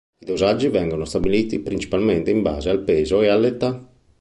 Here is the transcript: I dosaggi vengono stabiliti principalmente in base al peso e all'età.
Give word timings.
I 0.19 0.25
dosaggi 0.25 0.67
vengono 0.69 1.05
stabiliti 1.05 1.59
principalmente 1.59 2.31
in 2.31 2.41
base 2.41 2.71
al 2.71 2.81
peso 2.81 3.21
e 3.21 3.27
all'età. 3.27 3.87